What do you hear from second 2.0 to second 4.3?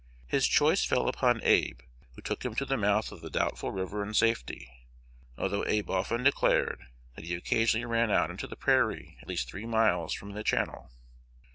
who took him to the mouth of the doubtful river in